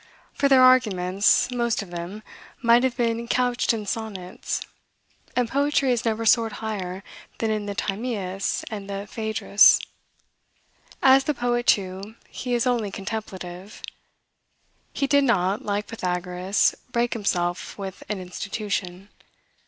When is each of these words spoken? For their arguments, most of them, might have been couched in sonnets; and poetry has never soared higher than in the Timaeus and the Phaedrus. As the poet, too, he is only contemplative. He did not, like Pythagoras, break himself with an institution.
For 0.33 0.49
their 0.49 0.63
arguments, 0.63 1.51
most 1.51 1.83
of 1.83 1.91
them, 1.91 2.23
might 2.59 2.83
have 2.83 2.97
been 2.97 3.27
couched 3.27 3.71
in 3.71 3.85
sonnets; 3.85 4.61
and 5.35 5.47
poetry 5.47 5.91
has 5.91 6.05
never 6.05 6.25
soared 6.25 6.53
higher 6.53 7.03
than 7.37 7.51
in 7.51 7.67
the 7.67 7.75
Timaeus 7.75 8.65
and 8.71 8.89
the 8.89 9.05
Phaedrus. 9.05 9.79
As 11.03 11.25
the 11.25 11.35
poet, 11.35 11.67
too, 11.67 12.15
he 12.31 12.55
is 12.55 12.65
only 12.65 12.89
contemplative. 12.89 13.83
He 14.91 15.05
did 15.05 15.23
not, 15.23 15.63
like 15.63 15.85
Pythagoras, 15.85 16.73
break 16.91 17.13
himself 17.13 17.77
with 17.77 18.01
an 18.09 18.19
institution. 18.19 19.09